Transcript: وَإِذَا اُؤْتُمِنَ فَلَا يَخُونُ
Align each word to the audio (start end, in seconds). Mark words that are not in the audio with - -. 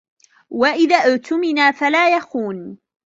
وَإِذَا 0.49 0.95
اُؤْتُمِنَ 0.95 1.71
فَلَا 1.71 2.15
يَخُونُ 2.17 2.77